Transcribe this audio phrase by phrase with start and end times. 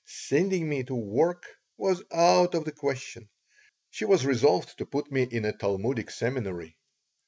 [0.07, 1.45] Sending me to work
[1.77, 3.29] was out of the question.
[3.91, 6.75] She was resolved to put me in a Talmudic seminary.